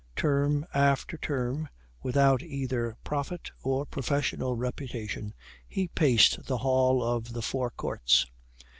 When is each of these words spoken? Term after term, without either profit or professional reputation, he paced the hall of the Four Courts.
Term 0.15 0.65
after 0.73 1.15
term, 1.15 1.69
without 2.01 2.41
either 2.41 2.97
profit 3.03 3.51
or 3.61 3.85
professional 3.85 4.55
reputation, 4.55 5.35
he 5.67 5.89
paced 5.89 6.47
the 6.47 6.57
hall 6.57 7.03
of 7.03 7.33
the 7.33 7.43
Four 7.43 7.69
Courts. 7.69 8.25